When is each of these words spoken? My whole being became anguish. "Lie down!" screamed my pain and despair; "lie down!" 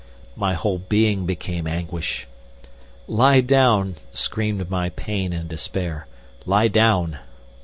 My 0.35 0.55
whole 0.55 0.79
being 0.79 1.27
became 1.27 1.67
anguish. 1.67 2.25
"Lie 3.07 3.41
down!" 3.41 3.97
screamed 4.11 4.67
my 4.67 4.89
pain 4.89 5.31
and 5.31 5.47
despair; 5.47 6.07
"lie 6.43 6.69
down!" 6.69 7.19